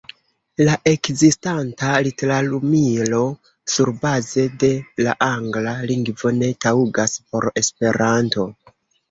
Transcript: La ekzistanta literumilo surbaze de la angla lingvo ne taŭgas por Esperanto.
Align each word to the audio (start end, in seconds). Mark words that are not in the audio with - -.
La 0.67 0.75
ekzistanta 0.91 1.91
literumilo 2.07 3.19
surbaze 3.75 4.47
de 4.65 4.71
la 5.09 5.15
angla 5.27 5.75
lingvo 5.93 6.33
ne 6.41 6.51
taŭgas 6.67 7.17
por 7.31 7.49
Esperanto. 7.65 8.49